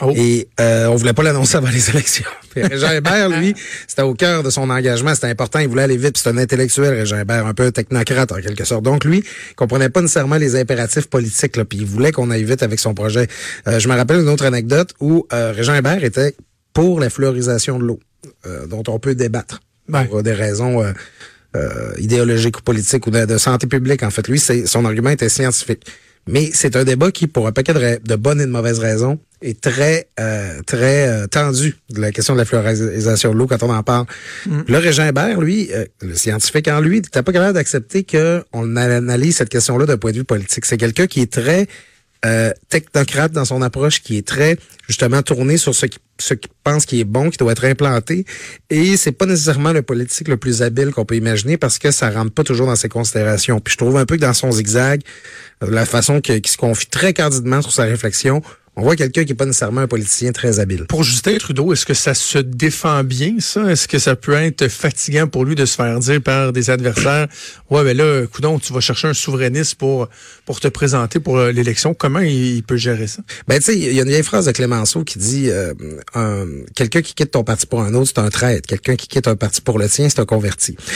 Oh. 0.00 0.12
Et 0.16 0.48
euh, 0.60 0.86
on 0.86 0.96
voulait 0.96 1.12
pas 1.12 1.22
l'annoncer 1.22 1.56
avant 1.56 1.70
les 1.70 1.90
élections. 1.90 2.24
Puis 2.50 2.62
Régin 2.62 2.92
Hébert, 2.92 3.28
lui, 3.28 3.54
c'était 3.86 4.02
au 4.02 4.14
cœur 4.14 4.42
de 4.42 4.50
son 4.50 4.70
engagement, 4.70 5.14
c'était 5.14 5.28
important, 5.28 5.58
il 5.58 5.68
voulait 5.68 5.82
aller 5.82 5.96
vite, 5.96 6.16
c'est 6.16 6.28
un 6.28 6.38
intellectuel, 6.38 6.94
Régin 6.94 7.20
Hébert, 7.20 7.46
un 7.46 7.54
peu 7.54 7.70
technocrate 7.70 8.32
en 8.32 8.40
quelque 8.40 8.64
sorte. 8.64 8.82
Donc 8.82 9.04
lui, 9.04 9.18
il 9.18 9.54
comprenait 9.54 9.90
pas 9.90 10.00
nécessairement 10.00 10.36
les 10.36 10.56
impératifs 10.56 11.06
politiques, 11.06 11.56
là, 11.56 11.64
puis 11.64 11.78
il 11.78 11.86
voulait 11.86 12.12
qu'on 12.12 12.30
aille 12.30 12.44
vite 12.44 12.62
avec 12.62 12.80
son 12.80 12.94
projet. 12.94 13.28
Euh, 13.66 13.78
je 13.78 13.88
me 13.88 13.94
rappelle 13.94 14.20
une 14.20 14.28
autre 14.28 14.46
anecdote 14.46 14.94
où 15.00 15.26
euh, 15.32 15.52
Régin 15.52 15.76
Hébert 15.76 16.02
était 16.04 16.34
pour 16.78 17.00
la 17.00 17.10
fluorisation 17.10 17.78
de 17.78 17.84
l'eau, 17.84 17.98
euh, 18.46 18.66
dont 18.66 18.84
on 18.86 19.00
peut 19.00 19.16
débattre 19.16 19.60
Ben. 19.88 20.04
pour 20.04 20.22
des 20.22 20.32
raisons 20.32 20.80
euh, 20.80 20.92
euh, 21.56 21.92
idéologiques 21.98 22.58
ou 22.58 22.62
politiques 22.62 23.04
ou 23.06 23.10
de, 23.10 23.24
de 23.24 23.36
santé 23.36 23.66
publique. 23.66 24.02
En 24.04 24.10
fait, 24.10 24.28
lui, 24.28 24.38
c'est 24.38 24.64
son 24.66 24.84
argument 24.84 25.10
était 25.10 25.28
scientifique. 25.28 25.84
Mais 26.26 26.50
c'est 26.52 26.76
un 26.76 26.84
débat 26.84 27.10
qui, 27.10 27.26
pour 27.26 27.46
un 27.46 27.52
paquet 27.52 27.72
de, 27.72 28.16
bonnes 28.16 28.40
et 28.40 28.46
de 28.46 28.50
mauvaises 28.50 28.78
raisons, 28.78 29.18
est 29.40 29.60
très 29.60 30.08
très 30.16 30.62
très 30.66 31.08
euh, 31.08 31.26
tendu 31.26 31.76
de 31.90 32.00
la 32.00 32.10
question 32.12 32.34
de 32.34 32.38
la 32.38 32.44
fluorisation 32.44 33.32
de 33.32 33.38
l'eau 33.38 33.46
quand 33.46 33.62
on 33.62 33.72
en 33.72 33.82
parle. 33.82 34.06
Là, 34.66 34.80
Régin 34.80 35.06
Hébert, 35.06 35.40
lui, 35.40 35.70
euh, 35.72 35.84
le 36.02 36.14
scientifique 36.14 36.68
en 36.68 36.80
lui, 36.80 36.96
n'était 36.96 37.22
pas 37.22 37.32
capable 37.32 37.54
d'accepter 37.54 38.04
qu'on 38.04 38.76
analyse 38.76 39.36
cette 39.36 39.48
question-là 39.48 39.86
d'un 39.86 39.96
point 39.96 40.10
de 40.10 40.18
vue 40.18 40.24
politique. 40.24 40.64
C'est 40.66 40.76
quelqu'un 40.76 41.06
qui 41.06 41.20
est 41.20 41.32
très 41.32 41.66
euh, 42.24 42.52
technocrate 42.68 43.32
dans 43.32 43.44
son 43.44 43.62
approche, 43.62 44.02
qui 44.02 44.18
est 44.18 44.26
très 44.26 44.56
justement 44.88 45.22
tourné 45.22 45.56
sur 45.56 45.74
ce 45.74 45.86
qui 45.86 45.98
pense 46.64 46.84
qui 46.84 47.00
est 47.00 47.04
bon, 47.04 47.30
qui 47.30 47.38
doit 47.38 47.52
être 47.52 47.64
implanté. 47.64 48.24
Et 48.70 48.96
c'est 48.96 49.12
pas 49.12 49.26
nécessairement 49.26 49.72
le 49.72 49.82
politique 49.82 50.28
le 50.28 50.36
plus 50.36 50.62
habile 50.62 50.90
qu'on 50.90 51.04
peut 51.04 51.16
imaginer 51.16 51.56
parce 51.56 51.78
que 51.78 51.90
ça 51.90 52.10
rentre 52.10 52.32
pas 52.32 52.44
toujours 52.44 52.66
dans 52.66 52.76
ses 52.76 52.88
considérations. 52.88 53.60
Puis 53.60 53.72
je 53.72 53.78
trouve 53.78 53.96
un 53.96 54.06
peu 54.06 54.16
que 54.16 54.22
dans 54.22 54.34
son 54.34 54.50
zigzag, 54.50 55.02
euh, 55.62 55.70
la 55.70 55.86
façon 55.86 56.20
qu'il 56.20 56.46
se 56.46 56.56
confie 56.56 56.88
très 56.88 57.14
candidement 57.14 57.62
sur 57.62 57.72
sa 57.72 57.84
réflexion, 57.84 58.42
on 58.78 58.82
voit 58.82 58.94
quelqu'un 58.94 59.24
qui 59.24 59.32
est 59.32 59.34
pas 59.34 59.44
nécessairement 59.44 59.80
un 59.80 59.88
politicien 59.88 60.30
très 60.30 60.60
habile. 60.60 60.84
Pour 60.84 61.02
Justin 61.02 61.36
Trudeau, 61.38 61.72
est-ce 61.72 61.84
que 61.84 61.94
ça 61.94 62.14
se 62.14 62.38
défend 62.38 63.02
bien, 63.02 63.34
ça? 63.40 63.64
Est-ce 63.70 63.88
que 63.88 63.98
ça 63.98 64.14
peut 64.14 64.34
être 64.34 64.68
fatigant 64.68 65.26
pour 65.26 65.44
lui 65.44 65.56
de 65.56 65.64
se 65.66 65.74
faire 65.74 65.98
dire 65.98 66.22
par 66.22 66.52
des 66.52 66.70
adversaires, 66.70 67.26
ouais, 67.70 67.82
ben 67.82 67.96
là, 67.96 68.24
coudon, 68.32 68.58
tu 68.60 68.72
vas 68.72 68.78
chercher 68.80 69.08
un 69.08 69.14
souverainiste 69.14 69.74
pour, 69.74 70.08
pour 70.46 70.60
te 70.60 70.68
présenter 70.68 71.18
pour 71.18 71.38
euh, 71.38 71.50
l'élection. 71.50 71.92
Comment 71.92 72.20
il, 72.20 72.56
il 72.58 72.62
peut 72.62 72.76
gérer 72.76 73.08
ça? 73.08 73.20
Ben, 73.48 73.58
tu 73.58 73.64
sais, 73.64 73.76
il 73.76 73.92
y 73.92 73.98
a 73.98 74.02
une 74.04 74.08
vieille 74.08 74.22
phrase 74.22 74.46
de 74.46 74.52
Clémenceau 74.52 75.02
qui 75.02 75.18
dit 75.18 75.50
euh, 75.50 75.74
un- 76.14 76.46
quelqu'un 76.76 77.02
qui 77.02 77.14
quitte 77.14 77.32
ton 77.32 77.42
parti 77.42 77.66
pour 77.66 77.82
un 77.82 77.92
autre, 77.94 78.12
c'est 78.14 78.20
un 78.20 78.30
traître. 78.30 78.68
Quelqu'un 78.68 78.94
qui 78.94 79.08
quitte 79.08 79.26
un 79.26 79.34
parti 79.36 79.60
pour 79.60 79.80
le 79.80 79.88
tien, 79.88 80.08
c'est 80.08 80.20
un 80.20 80.26
converti. 80.26 80.76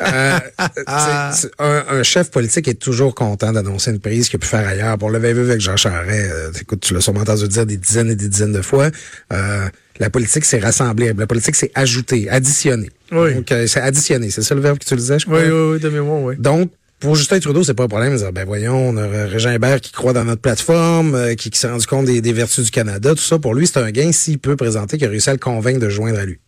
Euh, 0.00 0.38
c'est- 0.76 1.42
c'est- 1.42 1.50
un, 1.58 1.84
un 1.88 2.02
chef 2.02 2.30
politique 2.30 2.68
est 2.68 2.74
toujours 2.74 3.14
content 3.14 3.52
d'annoncer 3.52 3.90
une 3.90 4.00
prise 4.00 4.28
qu'il 4.28 4.36
a 4.36 4.40
pu 4.40 4.46
faire 4.46 4.66
ailleurs. 4.66 4.98
Pour 4.98 5.10
le 5.10 5.18
vu 5.18 5.40
avec 5.40 5.60
Jean 5.60 5.76
Charest, 5.76 6.30
euh, 6.32 6.50
écoute, 6.60 6.80
tu 6.80 6.92
l'as 6.94 7.00
sûrement 7.00 7.24
entendu 7.32 7.48
dire 7.48 7.66
des 7.66 7.76
dizaines 7.76 8.10
et 8.10 8.16
des 8.16 8.28
dizaines 8.28 8.52
de 8.52 8.62
fois. 8.62 8.90
Euh, 9.32 9.68
la 9.98 10.10
politique, 10.10 10.44
c'est 10.44 10.58
rassembler. 10.58 11.12
La 11.12 11.26
politique, 11.26 11.56
c'est 11.56 11.70
ajouter, 11.74 12.28
additionner. 12.28 12.90
Oui. 13.10 13.34
Donc, 13.34 13.52
euh, 13.52 13.66
c'est 13.66 13.80
additionner. 13.80 14.30
C'est 14.30 14.42
ça 14.42 14.54
le 14.54 14.60
verbe 14.60 14.78
que 14.78 14.84
tu 14.84 14.96
disais, 14.96 15.18
je 15.18 15.26
crois? 15.26 15.40
Oui, 15.40 15.50
oui, 15.50 15.72
oui, 15.72 15.80
de 15.80 15.88
mémoire, 15.88 16.22
oui. 16.22 16.34
Donc, 16.38 16.70
pour 16.98 17.16
Justin 17.16 17.40
Trudeau, 17.40 17.64
c'est 17.64 17.74
pas 17.74 17.84
un 17.84 17.88
problème 17.88 18.12
de 18.12 18.18
dire, 18.18 18.32
ben 18.32 18.44
voyons, 18.46 18.90
on 18.90 18.96
a 18.96 19.06
Régin 19.26 19.52
Hébert 19.52 19.80
qui 19.80 19.92
croit 19.92 20.12
dans 20.12 20.24
notre 20.24 20.40
plateforme, 20.40 21.14
euh, 21.14 21.34
qui, 21.34 21.50
qui 21.50 21.58
s'est 21.58 21.68
rendu 21.68 21.86
compte 21.86 22.06
des, 22.06 22.20
des 22.20 22.32
vertus 22.32 22.64
du 22.64 22.70
Canada, 22.70 23.10
tout 23.10 23.22
ça. 23.22 23.38
Pour 23.38 23.54
lui, 23.54 23.66
c'est 23.66 23.78
un 23.78 23.90
gain 23.90 24.12
s'il 24.12 24.38
peut 24.38 24.56
présenter 24.56 24.98
qu'il 24.98 25.06
a 25.06 25.10
réussi 25.10 25.28
à 25.28 25.32
le 25.32 25.38
convaincre 25.38 25.80
de 25.80 25.88
joindre 25.88 26.18
à 26.18 26.24
lui. 26.24 26.38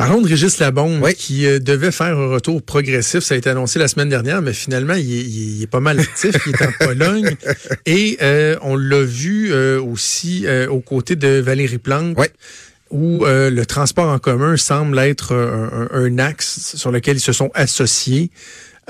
Parlons 0.00 0.22
de 0.22 0.28
Régis 0.28 0.58
Labombe, 0.58 1.02
Oui. 1.02 1.14
qui 1.14 1.46
euh, 1.46 1.58
devait 1.58 1.90
faire 1.90 2.18
un 2.18 2.28
retour 2.28 2.62
progressif. 2.62 3.20
Ça 3.20 3.34
a 3.34 3.36
été 3.36 3.50
annoncé 3.50 3.78
la 3.78 3.86
semaine 3.86 4.08
dernière, 4.08 4.40
mais 4.40 4.52
finalement, 4.54 4.94
il 4.94 5.12
est, 5.12 5.22
il 5.24 5.62
est 5.62 5.66
pas 5.66 5.80
mal 5.80 6.00
actif. 6.00 6.34
il 6.46 6.52
est 6.54 6.62
en 6.62 6.72
Pologne. 6.86 7.36
Et 7.86 8.16
euh, 8.22 8.56
on 8.62 8.76
l'a 8.76 9.02
vu 9.02 9.52
euh, 9.52 9.78
aussi 9.80 10.46
aux 10.70 10.80
côtés 10.80 11.16
de 11.16 11.28
Valérie 11.40 11.76
Plante. 11.78 12.14
Oui. 12.16 12.26
où 12.90 13.24
le 13.26 13.64
transport 13.66 14.08
en 14.08 14.18
commun 14.18 14.56
semble 14.56 14.98
être 14.98 15.34
un, 15.34 15.88
un- 15.92 16.04
un 16.04 16.18
axe 16.18 16.74
sur 16.76 16.90
lequel 16.90 17.18
ils 17.18 17.20
se 17.20 17.32
sont 17.32 17.50
associés. 17.54 18.30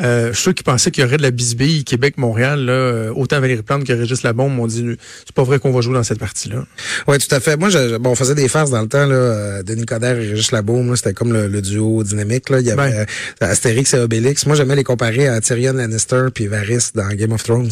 Euh, 0.03 0.33
ceux 0.35 0.53
qui 0.53 0.63
pensaient 0.63 0.91
qu'il 0.91 1.03
y 1.05 1.07
aurait 1.07 1.17
de 1.19 1.23
la 1.23 1.31
bisbille 1.31 1.85
Québec-Montréal, 1.85 2.65
là, 2.65 2.73
euh, 2.73 3.13
autant 3.15 3.41
Valérie 3.41 3.63
Plante 3.63 3.85
que 3.85 3.93
Régis 3.93 4.23
Labombe 4.23 4.55
m'ont 4.55 4.67
dit 4.67 4.97
c'est 5.27 5.35
pas 5.35 5.43
vrai 5.45 5.59
qu'on 5.59 5.73
va 5.73 5.81
jouer 5.83 5.95
dans 5.95 6.03
cette 6.03 6.19
partie-là. 6.19 6.65
Oui, 7.07 7.19
tout 7.19 7.35
à 7.35 7.41
fait. 7.41 7.57
Moi, 7.57 7.69
je, 7.69 7.97
bon, 7.99 8.11
on 8.11 8.15
faisait 8.15 8.35
des 8.35 8.49
farces 8.49 8.71
dans 8.71 8.81
le 8.83 8.89
temps, 8.89 9.07
là, 9.07 9.15
euh, 9.15 9.63
Denis 9.63 9.85
Coderre 9.87 10.19
et 10.19 10.29
Régis 10.31 10.53
Labaume, 10.53 10.97
c'était 10.97 11.13
comme 11.13 11.33
le, 11.33 11.49
le 11.49 11.61
duo 11.63 12.03
dynamique, 12.03 12.49
là. 12.51 12.61
Il 12.61 12.67
y 12.67 12.71
avait 12.71 12.81
Ouais. 12.81 13.07
euh, 13.43 13.47
Astérix 13.47 13.93
et 13.95 13.99
Obélix. 13.99 14.47
Moi, 14.47 14.57
j'aimais 14.57 14.77
les 14.77 14.85
comparer 14.85 15.29
à 15.29 15.41
Tyrion 15.41 15.75
Lannister 15.75 16.29
puis 16.35 16.47
Varys 16.47 16.91
dans 16.95 17.09
Game 17.09 17.33
of 17.33 17.43
Thrones. 17.43 17.71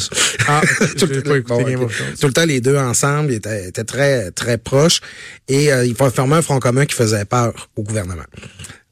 Ah, 0.48 0.60
Tout 0.98 1.06
le- 1.06 1.22
pas 1.22 1.36
écouté 1.38 1.62
bon, 1.62 1.68
Game 1.70 1.82
of 1.84 1.96
Thrones. 1.96 2.14
Tout 2.20 2.26
le 2.26 2.32
temps, 2.34 2.44
les 2.44 2.60
deux 2.60 2.76
ensemble, 2.76 3.32
ils 3.32 3.36
étaient, 3.36 3.68
étaient 3.68 3.84
très, 3.84 4.30
très 4.32 4.58
proches. 4.58 5.00
Et 5.48 5.72
euh, 5.72 5.86
ils 5.86 5.94
formaient 5.94 6.36
un 6.36 6.42
front 6.42 6.58
commun 6.58 6.84
qui 6.84 6.94
faisait 6.94 7.24
peur 7.24 7.70
au 7.76 7.82
gouvernement. 7.82 8.24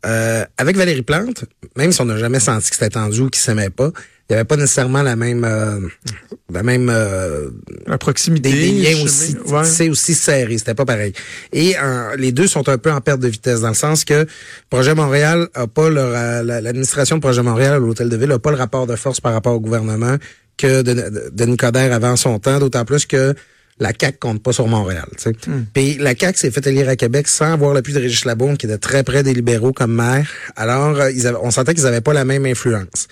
Euh, 0.07 0.45
avec 0.57 0.77
Valérie 0.77 1.03
Plante, 1.03 1.45
même 1.77 1.93
si 1.93 2.01
on 2.01 2.05
n'a 2.05 2.17
jamais 2.17 2.41
senti 2.41 2.71
que 2.71 2.77
c'était 2.77 2.91
tendu 2.91 3.21
ou 3.21 3.31
qu'ils 3.31 3.43
s'aimaient 3.43 3.71
pas, 3.71 3.91
il 4.29 4.33
n'y 4.33 4.37
avait 4.37 4.45
pas 4.45 4.57
nécessairement 4.57 5.03
la 5.03 5.15
même, 5.15 5.45
euh, 5.45 5.79
la 6.53 6.65
même 6.65 6.91
euh, 6.93 7.49
La 7.87 7.97
proximité. 7.97 8.51
des, 8.51 8.73
des 8.73 8.73
liens 8.73 9.05
aussi, 9.05 9.37
ouais. 9.47 9.65
c'est 9.65 9.89
aussi 9.89 10.15
serré, 10.15 10.59
c'était 10.59 10.75
pas 10.75 10.85
pareil. 10.85 11.13
Et 11.53 11.77
euh, 11.81 12.17
les 12.17 12.33
deux 12.33 12.49
sont 12.49 12.69
un 12.69 12.77
peu 12.77 12.91
en 12.91 13.01
perte 13.01 13.21
de 13.21 13.29
vitesse 13.29 13.61
dans 13.61 13.69
le 13.69 13.75
sens 13.75 14.05
que 14.05 14.27
Projet 14.69 14.97
Montréal 14.97 15.49
a 15.55 15.69
pas 15.69 15.91
l'administration 15.91 17.17
de 17.17 17.21
Projet 17.21 17.43
Montréal, 17.43 17.79
l'hôtel 17.81 18.09
de 18.09 18.17
ville, 18.17 18.33
a 18.33 18.41
pas 18.41 18.51
le 18.51 18.57
rapport 18.57 18.89
de 18.89 18.97
force 18.97 19.21
par 19.21 19.33
rapport 19.33 19.55
au 19.55 19.61
gouvernement 19.61 20.17
que 20.57 20.83
de, 20.83 20.93
de, 20.93 21.31
Denis 21.33 21.57
Coderre 21.57 21.93
avait 21.93 22.09
en 22.09 22.17
son 22.17 22.41
temps, 22.41 22.59
d'autant 22.59 22.85
plus 22.85 23.07
que 23.07 23.33
la 23.79 23.93
CAQ 23.99 24.19
compte 24.19 24.43
pas 24.43 24.53
sur 24.53 24.67
Montréal. 24.69 25.07
sais. 25.19 25.33
Puis 25.75 25.97
la 25.99 26.15
CAQ 26.17 26.39
s'est 26.39 26.51
fait 26.51 26.67
élire 26.67 26.89
à 26.89 26.97
Québec 26.97 27.29
sans 27.29 27.53
avoir 27.53 27.75
l'appui 27.75 27.93
de 27.93 27.99
Régis 28.01 28.25
Labaume, 28.25 28.57
qui 28.57 28.67
était 28.67 28.79
très 28.79 29.03
près 29.05 29.23
des 29.23 29.35
libéraux 29.35 29.73
comme 29.73 29.95
maire. 29.95 30.29
Alors, 30.57 30.99
euh, 31.01 31.11
ils 31.11 31.27
avaient- 31.27 31.39
on 31.43 31.51
sentait 31.51 31.75
qu'ils 31.75 31.87
avaient 31.87 32.01
pas 32.01 32.15
la 32.15 32.25
même 32.25 32.47
influence. 32.47 33.09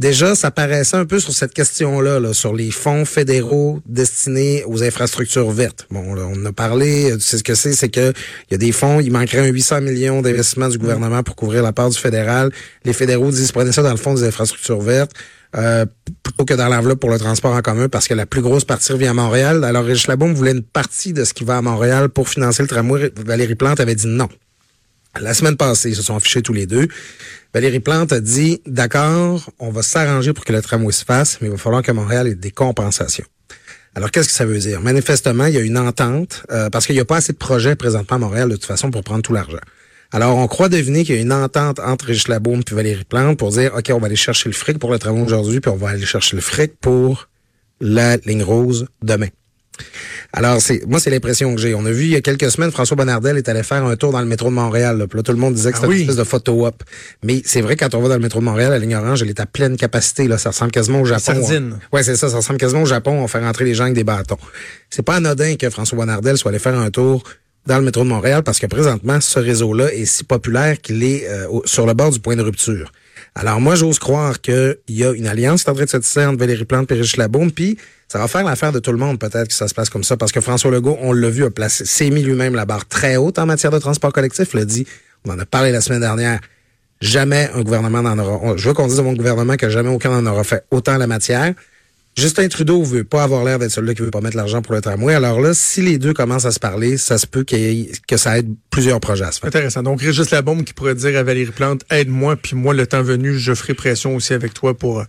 Déjà, 0.00 0.34
ça 0.34 0.50
paraissait 0.50 0.96
un 0.96 1.04
peu 1.04 1.20
sur 1.20 1.34
cette 1.34 1.52
question-là, 1.52 2.20
là, 2.20 2.32
sur 2.32 2.54
les 2.54 2.70
fonds 2.70 3.04
fédéraux 3.04 3.80
destinés 3.84 4.64
aux 4.64 4.82
infrastructures 4.82 5.50
vertes. 5.50 5.86
Bon, 5.90 6.14
là, 6.14 6.22
on 6.26 6.40
en 6.40 6.46
a 6.46 6.52
parlé, 6.52 7.12
tu 7.16 7.20
sais 7.20 7.36
ce 7.36 7.44
que 7.44 7.54
c'est, 7.54 7.74
c'est 7.74 7.90
que 7.90 8.14
il 8.48 8.52
y 8.52 8.54
a 8.54 8.58
des 8.58 8.72
fonds, 8.72 9.00
il 9.00 9.12
manquerait 9.12 9.46
un 9.46 9.52
800 9.52 9.82
millions 9.82 10.22
d'investissements 10.22 10.70
du 10.70 10.78
gouvernement 10.78 11.22
pour 11.22 11.36
couvrir 11.36 11.62
la 11.62 11.74
part 11.74 11.90
du 11.90 11.98
fédéral. 11.98 12.50
Les 12.84 12.94
fédéraux 12.94 13.30
disent, 13.30 13.52
prenez 13.52 13.72
ça 13.72 13.82
dans 13.82 13.90
le 13.90 13.98
fond 13.98 14.14
des 14.14 14.24
infrastructures 14.24 14.80
vertes. 14.80 15.12
euh, 15.56 15.84
plutôt 16.22 16.44
que 16.44 16.54
dans 16.54 16.68
l'enveloppe 16.68 17.00
pour 17.00 17.10
le 17.10 17.18
transport 17.18 17.52
en 17.54 17.60
commun, 17.60 17.88
parce 17.88 18.08
que 18.08 18.14
la 18.14 18.24
plus 18.24 18.40
grosse 18.40 18.64
partie 18.64 18.92
revient 18.92 19.08
à 19.08 19.14
Montréal. 19.14 19.64
Alors, 19.64 19.84
Régis 19.84 20.06
Labaume 20.06 20.32
voulait 20.32 20.52
une 20.52 20.62
partie 20.62 21.12
de 21.12 21.24
ce 21.24 21.34
qui 21.34 21.44
va 21.44 21.58
à 21.58 21.62
Montréal 21.62 22.08
pour 22.08 22.28
financer 22.28 22.62
le 22.62 22.68
tramway. 22.68 23.12
Valérie 23.26 23.54
Plante 23.56 23.80
avait 23.80 23.96
dit 23.96 24.06
non. 24.06 24.28
La 25.18 25.34
semaine 25.34 25.56
passée, 25.56 25.90
ils 25.90 25.96
se 25.96 26.02
sont 26.02 26.14
affichés 26.14 26.42
tous 26.42 26.52
les 26.52 26.66
deux. 26.66 26.86
Valérie 27.52 27.80
Plante 27.80 28.12
a 28.12 28.20
dit, 28.20 28.62
d'accord, 28.66 29.50
on 29.58 29.70
va 29.70 29.82
s'arranger 29.82 30.32
pour 30.32 30.44
que 30.44 30.52
le 30.52 30.62
tramway 30.62 30.92
se 30.92 31.04
fasse, 31.04 31.38
mais 31.40 31.48
il 31.48 31.50
va 31.50 31.56
falloir 31.56 31.82
que 31.82 31.90
Montréal 31.90 32.28
ait 32.28 32.36
des 32.36 32.52
compensations. 32.52 33.24
Alors, 33.96 34.12
qu'est-ce 34.12 34.28
que 34.28 34.34
ça 34.34 34.44
veut 34.44 34.58
dire? 34.58 34.80
Manifestement, 34.80 35.46
il 35.46 35.54
y 35.54 35.58
a 35.58 35.62
une 35.62 35.78
entente, 35.78 36.44
euh, 36.52 36.70
parce 36.70 36.86
qu'il 36.86 36.94
n'y 36.94 37.00
a 37.00 37.04
pas 37.04 37.16
assez 37.16 37.32
de 37.32 37.38
projets 37.38 37.74
présentement 37.74 38.16
à 38.16 38.20
Montréal, 38.20 38.48
de 38.48 38.54
toute 38.54 38.66
façon, 38.66 38.92
pour 38.92 39.02
prendre 39.02 39.22
tout 39.22 39.32
l'argent. 39.32 39.58
Alors, 40.12 40.36
on 40.36 40.46
croit 40.46 40.68
deviner 40.68 41.04
qu'il 41.04 41.16
y 41.16 41.18
a 41.18 41.20
une 41.20 41.32
entente 41.32 41.80
entre 41.80 42.06
Régis 42.06 42.28
Labaume 42.28 42.62
et 42.68 42.74
Valérie 42.74 43.04
Plante 43.04 43.36
pour 43.36 43.50
dire, 43.50 43.74
OK, 43.76 43.90
on 43.92 43.98
va 43.98 44.06
aller 44.06 44.16
chercher 44.16 44.48
le 44.48 44.54
fric 44.54 44.78
pour 44.78 44.92
le 44.92 45.00
tramway 45.00 45.22
aujourd'hui, 45.22 45.58
puis 45.58 45.72
on 45.72 45.76
va 45.76 45.90
aller 45.90 46.06
chercher 46.06 46.36
le 46.36 46.42
fric 46.42 46.74
pour 46.80 47.28
la 47.80 48.16
ligne 48.18 48.44
rose 48.44 48.86
demain. 49.02 49.28
Alors, 50.32 50.60
c'est 50.60 50.86
moi, 50.86 51.00
c'est 51.00 51.10
l'impression 51.10 51.54
que 51.54 51.60
j'ai. 51.60 51.74
On 51.74 51.84
a 51.86 51.90
vu 51.90 52.04
il 52.04 52.10
y 52.10 52.16
a 52.16 52.20
quelques 52.20 52.50
semaines, 52.50 52.70
François 52.70 52.96
Bonnardel 52.96 53.36
est 53.36 53.48
allé 53.48 53.62
faire 53.64 53.84
un 53.84 53.96
tour 53.96 54.12
dans 54.12 54.20
le 54.20 54.26
métro 54.26 54.48
de 54.48 54.54
Montréal. 54.54 54.96
Là, 54.98 55.06
Puis 55.08 55.16
là 55.16 55.22
tout 55.24 55.32
le 55.32 55.38
monde 55.38 55.54
disait 55.54 55.70
que 55.72 55.76
Ah 55.78 55.80
c'était 55.80 55.88
oui. 55.88 55.96
une 55.96 56.02
espèce 56.02 56.16
de 56.16 56.24
photo-op. 56.24 56.82
Mais 57.24 57.42
c'est 57.44 57.60
vrai, 57.60 57.74
quand 57.76 57.94
on 57.94 58.00
va 58.00 58.08
dans 58.08 58.14
le 58.14 58.20
métro 58.20 58.38
de 58.38 58.44
Montréal, 58.44 58.70
la 58.70 58.78
ligne 58.78 58.94
orange, 58.94 59.22
elle 59.22 59.28
est 59.30 59.40
à 59.40 59.46
pleine 59.46 59.76
capacité. 59.76 60.28
Là, 60.28 60.38
ça 60.38 60.50
ressemble 60.50 60.70
quasiment 60.70 61.00
au 61.00 61.04
Japon. 61.04 61.20
sardine. 61.34 61.78
Ouais, 61.92 62.02
c'est 62.04 62.14
ça. 62.16 62.28
Ça 62.28 62.36
ressemble 62.36 62.58
quasiment 62.60 62.82
au 62.82 62.86
Japon. 62.86 63.12
On 63.22 63.26
fait 63.26 63.40
rentrer 63.40 63.64
les 63.64 63.74
gens 63.74 63.84
avec 63.84 63.94
des 63.94 64.04
bâtons. 64.04 64.38
C'est 64.88 65.02
pas 65.02 65.16
anodin 65.16 65.56
que 65.56 65.68
François 65.68 65.98
Bonnardel 65.98 66.36
soit 66.38 66.50
allé 66.50 66.58
faire 66.60 66.78
un 66.78 66.90
tour 66.90 67.24
dans 67.66 67.78
le 67.78 67.84
métro 67.84 68.04
de 68.04 68.08
Montréal 68.08 68.42
parce 68.44 68.58
que 68.60 68.66
présentement, 68.66 69.20
ce 69.20 69.38
réseau-là 69.38 69.92
est 69.92 70.04
si 70.06 70.24
populaire 70.24 70.80
qu'il 70.80 71.02
est 71.02 71.28
euh, 71.28 71.46
sur 71.64 71.86
le 71.86 71.92
bord 71.94 72.10
du 72.10 72.20
point 72.20 72.36
de 72.36 72.42
rupture. 72.42 72.92
Alors 73.34 73.60
moi, 73.60 73.74
j'ose 73.74 73.98
croire 73.98 74.40
qu'il 74.40 74.76
y 74.88 75.04
a 75.04 75.12
une 75.12 75.26
alliance 75.26 75.62
qui 75.64 75.68
est 75.68 75.72
en 75.72 75.74
train 75.74 75.84
de 75.84 75.90
se 75.90 75.96
tisser 75.98 76.24
entre 76.24 76.38
Valérie 76.38 76.64
Plante 76.64 76.90
et 76.90 77.00
Labaume, 77.16 77.52
puis 77.52 77.76
Ça 78.10 78.18
va 78.18 78.26
faire 78.26 78.42
l'affaire 78.42 78.72
de 78.72 78.80
tout 78.80 78.90
le 78.90 78.98
monde, 78.98 79.20
peut-être, 79.20 79.46
que 79.46 79.54
ça 79.54 79.68
se 79.68 79.74
passe 79.74 79.88
comme 79.88 80.02
ça, 80.02 80.16
parce 80.16 80.32
que 80.32 80.40
François 80.40 80.72
Legault, 80.72 80.98
on 81.00 81.12
l'a 81.12 81.30
vu, 81.30 81.44
a 81.44 81.50
placé, 81.50 81.84
s'est 81.84 82.10
mis 82.10 82.24
lui-même 82.24 82.56
la 82.56 82.64
barre 82.64 82.88
très 82.88 83.16
haute 83.16 83.38
en 83.38 83.46
matière 83.46 83.70
de 83.70 83.78
transport 83.78 84.12
collectif, 84.12 84.52
l'a 84.52 84.64
dit, 84.64 84.84
on 85.24 85.30
en 85.30 85.38
a 85.38 85.46
parlé 85.46 85.70
la 85.70 85.80
semaine 85.80 86.00
dernière, 86.00 86.40
jamais 87.00 87.48
un 87.54 87.62
gouvernement 87.62 88.02
n'en 88.02 88.18
aura, 88.18 88.56
je 88.56 88.66
veux 88.66 88.74
qu'on 88.74 88.88
dise 88.88 88.98
à 88.98 89.04
mon 89.04 89.12
gouvernement 89.12 89.54
que 89.56 89.70
jamais 89.70 89.90
aucun 89.90 90.10
n'en 90.10 90.28
aura 90.28 90.42
fait 90.42 90.64
autant 90.72 90.96
la 90.96 91.06
matière. 91.06 91.54
Justin 92.16 92.48
Trudeau 92.48 92.82
veut 92.82 93.04
pas 93.04 93.22
avoir 93.22 93.44
l'air 93.44 93.60
d'être 93.60 93.70
celui-là 93.70 93.94
qui 93.94 94.02
veut 94.02 94.10
pas 94.10 94.20
mettre 94.20 94.36
l'argent 94.36 94.60
pour 94.60 94.74
le 94.74 94.80
tramway. 94.80 95.14
Alors 95.14 95.40
là, 95.40 95.54
si 95.54 95.80
les 95.80 95.96
deux 95.96 96.12
commencent 96.12 96.44
à 96.44 96.50
se 96.50 96.58
parler, 96.58 96.96
ça 96.96 97.16
se 97.16 97.28
peut 97.28 97.44
que 97.44 98.16
ça 98.16 98.38
aide 98.38 98.52
plusieurs 98.70 98.98
projets 98.98 99.26
à 99.26 99.30
se 99.30 99.38
faire. 99.38 99.46
Intéressant. 99.46 99.84
Donc, 99.84 100.02
Régis 100.02 100.32
Labombe 100.32 100.64
qui 100.64 100.74
pourrait 100.74 100.96
dire 100.96 101.16
à 101.16 101.22
Valérie 101.22 101.52
Plante, 101.52 101.82
aide-moi, 101.88 102.34
puis 102.34 102.56
moi, 102.56 102.74
le 102.74 102.84
temps 102.88 103.02
venu, 103.02 103.38
je 103.38 103.54
ferai 103.54 103.74
pression 103.74 104.16
aussi 104.16 104.34
avec 104.34 104.52
toi 104.52 104.76
pour 104.76 105.04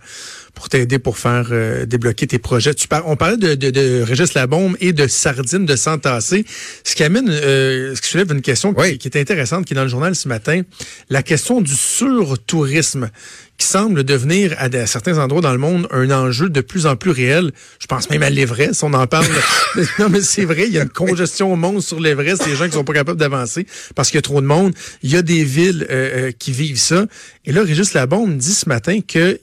pour 0.54 0.70
t'aider 0.70 1.00
pour 1.00 1.18
faire 1.18 1.48
euh, 1.52 1.86
débloquer 1.86 2.28
tes 2.28 2.40
projets. 2.40 2.74
Tu 2.74 2.88
on 3.06 3.16
parlait 3.16 3.38
de, 3.38 3.56
de, 3.56 3.70
de 3.70 4.02
Régis 4.02 4.34
Labombe 4.34 4.76
et 4.80 4.94
de 4.94 5.08
sardines 5.08 5.66
de 5.66 5.76
s'entasser, 5.76 6.46
ce 6.84 6.96
qui 6.96 7.04
amène, 7.04 7.30
euh, 7.30 7.96
ce 7.96 8.02
qui 8.02 8.10
soulève 8.10 8.32
une 8.32 8.42
question 8.42 8.74
qui, 8.74 8.98
qui, 8.98 9.08
est 9.08 9.18
intéressante, 9.18 9.66
qui 9.66 9.74
est 9.74 9.76
dans 9.76 9.84
le 9.84 9.90
journal 9.90 10.16
ce 10.16 10.28
matin, 10.28 10.62
la 11.10 11.24
question 11.24 11.62
du 11.62 11.74
surtourisme 11.74 13.10
qui 13.62 13.68
semble 13.68 14.04
devenir 14.04 14.56
à, 14.58 14.70
certains 14.88 15.20
endroits 15.20 15.42
dans 15.42 15.52
le 15.52 15.60
monde 15.60 15.88
un 15.92 16.10
enjeu 16.10 16.50
de 16.50 16.62
plus 16.62 16.88
en 16.88 16.96
plus 16.96 17.12
réel. 17.12 17.52
Je 17.80 17.86
pense 17.86 18.10
même 18.10 18.24
à 18.24 18.32
l'Everest, 18.32 18.84
on 18.84 18.94
en 18.94 19.06
parle. 19.06 19.28
non, 20.00 20.10
mais 20.10 20.22
c'est 20.22 20.46
vrai, 20.46 20.66
il 20.66 20.74
y 20.74 20.80
a 20.80 20.84
une 20.84 20.90
congestion 20.90 21.54
au 21.54 21.56
monde 21.56 21.82
sur 21.82 22.00
l'Everest, 22.00 22.44
des 22.44 22.56
gens 22.56 22.66
qui 22.66 22.74
sont 22.74 22.84
pas 22.84 22.94
capables 22.94 23.20
d'avancer 23.20 23.68
parce 23.94 24.10
qu'il 24.10 24.18
y 24.18 24.20
a 24.20 24.24
trop 24.24 24.42
de 24.42 24.48
monde. 24.48 24.74
Il 25.04 25.12
y 25.12 25.16
a 25.16 25.22
des 25.22 25.44
villes 25.44 25.86
euh, 25.92 26.30
euh, 26.30 26.32
qui 26.32 26.52
vivent 26.52 26.80
ça. 26.80 27.06
Et 27.46 27.52
là, 27.52 27.64
Régis 27.64 27.94
Labombe 27.94 28.36
dit 28.36 28.54
ce 28.54 28.68
matin 28.68 29.00
que 29.08 29.40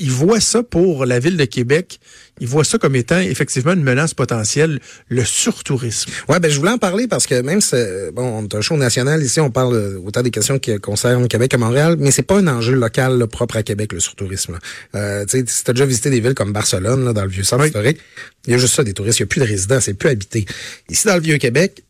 il 0.00 0.10
voit 0.10 0.40
ça 0.40 0.62
pour 0.62 1.06
la 1.06 1.18
ville 1.18 1.36
de 1.36 1.44
Québec. 1.44 2.00
Il 2.40 2.48
voit 2.48 2.64
ça 2.64 2.78
comme 2.78 2.96
étant 2.96 3.18
effectivement 3.18 3.74
une 3.74 3.82
menace 3.82 4.14
potentielle, 4.14 4.80
le 5.08 5.24
surtourisme. 5.24 6.10
Ouais, 6.28 6.40
ben 6.40 6.50
je 6.50 6.58
voulais 6.58 6.72
en 6.72 6.78
parler 6.78 7.06
parce 7.06 7.26
que 7.26 7.42
même 7.42 7.60
si 7.60 7.76
bon, 8.14 8.22
on 8.22 8.44
est 8.44 8.54
un 8.54 8.62
show 8.62 8.78
national 8.78 9.22
ici, 9.22 9.40
on 9.40 9.50
parle 9.50 10.00
autant 10.04 10.22
des 10.22 10.30
questions 10.30 10.58
qui 10.58 10.74
concernent 10.78 11.28
Québec 11.28 11.50
que 11.50 11.58
Montréal, 11.58 11.96
mais 11.98 12.10
c'est 12.10 12.22
pas 12.22 12.38
un 12.38 12.46
enjeu 12.46 12.74
local 12.74 13.26
propre 13.26 13.56
à 13.56 13.62
Québec 13.62 13.92
le 13.92 14.00
surtourisme. 14.00 14.58
Euh, 14.94 15.26
tu 15.26 15.38
sais, 15.38 15.44
si 15.46 15.64
t'as 15.64 15.74
déjà 15.74 15.84
visité 15.84 16.08
des 16.08 16.20
villes 16.20 16.34
comme 16.34 16.52
Barcelone 16.52 17.04
là, 17.04 17.12
dans 17.12 17.24
le 17.24 17.30
vieux 17.30 17.44
centre 17.44 17.66
historique, 17.66 17.98
il 18.46 18.52
y 18.52 18.54
a 18.54 18.58
juste 18.58 18.74
ça 18.74 18.84
des 18.84 18.94
touristes, 18.94 19.18
il 19.18 19.22
y 19.22 19.24
a 19.24 19.26
plus 19.26 19.40
de 19.40 19.46
résidents, 19.46 19.80
c'est 19.80 19.94
plus 19.94 20.08
habité. 20.08 20.46
Ici 20.88 21.06
dans 21.06 21.14
le 21.14 21.20
vieux 21.20 21.36
Québec, 21.36 21.84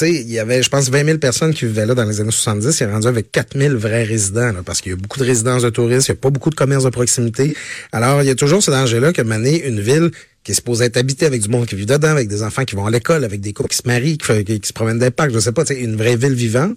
il 0.00 0.30
y 0.30 0.38
avait, 0.38 0.62
je 0.62 0.70
pense, 0.70 0.88
20 0.88 1.04
000 1.04 1.18
personnes 1.18 1.52
qui 1.52 1.66
vivaient 1.66 1.86
là 1.86 1.94
dans 1.94 2.04
les 2.04 2.20
années 2.20 2.30
70. 2.30 2.80
Il 2.80 2.82
est 2.82 2.92
rendu 2.92 3.06
avec 3.06 3.30
4 3.30 3.58
000 3.58 3.76
vrais 3.76 4.04
résidents, 4.04 4.52
là, 4.52 4.62
parce 4.64 4.80
qu'il 4.80 4.92
y 4.92 4.94
a 4.94 4.96
beaucoup 4.96 5.18
de 5.18 5.24
résidences 5.24 5.62
de 5.62 5.70
touristes, 5.70 6.08
il 6.08 6.12
n'y 6.12 6.18
a 6.18 6.20
pas 6.20 6.30
beaucoup 6.30 6.50
de 6.50 6.54
commerces 6.54 6.84
de 6.84 6.90
proximité. 6.90 7.54
Alors, 7.92 8.22
il 8.22 8.26
y 8.26 8.30
a 8.30 8.34
toujours 8.34 8.62
ce 8.62 8.70
danger-là 8.70 9.12
que 9.12 9.22
mener 9.22 9.66
une 9.66 9.80
ville 9.80 10.10
qui 10.44 10.52
est 10.52 10.54
supposée 10.54 10.86
être 10.86 10.96
habitée 10.96 11.26
avec 11.26 11.42
du 11.42 11.48
monde 11.48 11.66
qui 11.66 11.76
vit 11.76 11.86
dedans, 11.86 12.08
avec 12.08 12.28
des 12.28 12.42
enfants 12.42 12.64
qui 12.64 12.74
vont 12.74 12.86
à 12.86 12.90
l'école, 12.90 13.24
avec 13.24 13.40
des 13.40 13.52
couples 13.52 13.68
qui 13.68 13.76
se 13.76 13.86
marient, 13.86 14.18
qui, 14.18 14.60
se 14.64 14.72
promènent 14.72 14.98
des 14.98 15.10
parcs, 15.10 15.32
je 15.32 15.38
sais 15.38 15.52
pas, 15.52 15.64
une 15.70 15.96
vraie 15.96 16.16
ville 16.16 16.34
vivante, 16.34 16.76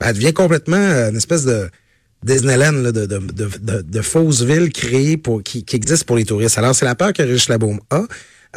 ben, 0.00 0.08
elle 0.08 0.14
devient 0.14 0.34
complètement 0.34 0.76
euh, 0.76 1.10
une 1.10 1.16
espèce 1.16 1.44
de 1.44 1.70
Disneyland 2.22 2.72
là, 2.72 2.92
de, 2.92 3.06
de, 3.06 3.18
de, 3.18 3.82
de, 3.82 4.02
fausses 4.02 4.42
villes 4.42 4.70
créées 4.70 5.16
pour 5.16 5.42
qui, 5.42 5.64
qui 5.64 5.76
existent 5.76 6.04
pour 6.06 6.16
les 6.16 6.24
touristes. 6.24 6.58
Alors, 6.58 6.74
c'est 6.74 6.84
la 6.84 6.94
peur 6.94 7.12
que 7.12 7.22
Rich 7.22 7.48
Labaume 7.48 7.80
a. 7.90 8.02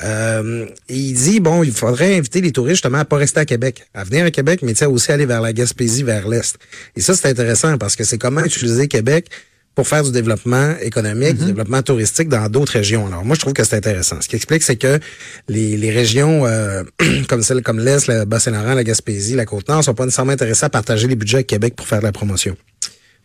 Euh, 0.03 0.65
il 0.87 1.13
dit, 1.13 1.39
bon, 1.39 1.63
il 1.63 1.71
faudrait 1.71 2.17
inviter 2.17 2.41
les 2.41 2.51
touristes 2.51 2.77
justement 2.77 2.99
à 2.99 3.05
pas 3.05 3.17
rester 3.17 3.41
à 3.41 3.45
Québec, 3.45 3.85
à 3.93 4.03
venir 4.03 4.25
à 4.25 4.31
Québec, 4.31 4.61
mais 4.63 4.81
aussi 4.83 5.11
aller 5.11 5.25
vers 5.25 5.41
la 5.41 5.53
Gaspésie, 5.53 6.03
vers 6.03 6.27
l'Est. 6.27 6.57
Et 6.95 7.01
ça, 7.01 7.15
c'est 7.15 7.27
intéressant 7.27 7.77
parce 7.77 7.95
que 7.95 8.03
c'est 8.03 8.17
comment 8.17 8.43
utiliser 8.43 8.87
Québec 8.87 9.29
pour 9.75 9.87
faire 9.87 10.03
du 10.03 10.11
développement 10.11 10.75
économique, 10.81 11.35
du 11.35 11.41
mhm. 11.41 11.47
développement 11.47 11.81
touristique 11.81 12.27
dans 12.27 12.49
d'autres 12.49 12.73
régions. 12.73 13.07
Alors 13.07 13.23
moi, 13.23 13.35
je 13.35 13.39
trouve 13.39 13.53
que 13.53 13.63
c'est 13.63 13.77
intéressant. 13.77 14.19
Ce 14.19 14.27
qui 14.27 14.35
explique, 14.35 14.63
c'est 14.63 14.75
que 14.75 14.99
les, 15.47 15.77
les 15.77 15.91
régions 15.91 16.45
euh, 16.45 16.83
comme 17.29 17.41
celles 17.43 17.61
comme 17.61 17.79
l'Est, 17.79 18.07
le 18.07 18.25
Bas-Saint-Laurent, 18.25 18.73
la 18.73 18.83
Gaspésie, 18.83 19.35
la 19.35 19.45
Côte-Nord 19.45 19.83
sont 19.83 19.93
pas 19.93 20.05
nécessairement 20.05 20.33
intéressées 20.33 20.65
à 20.65 20.69
partager 20.69 21.07
les 21.07 21.15
budgets 21.15 21.37
à 21.37 21.43
Québec 21.43 21.75
pour 21.75 21.87
faire 21.87 21.99
de 21.99 22.05
la 22.05 22.11
promotion. 22.11 22.57